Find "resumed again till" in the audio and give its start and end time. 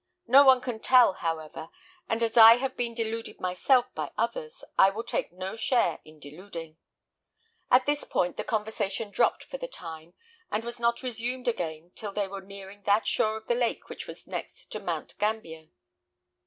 11.03-12.13